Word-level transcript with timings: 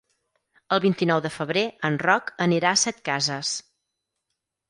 El 0.75 0.79
vint-i-nou 0.85 1.19
de 1.25 1.31
febrer 1.33 1.63
en 1.89 1.99
Roc 2.05 2.33
anirà 2.47 2.71
a 2.77 2.81
Setcases. 2.87 3.55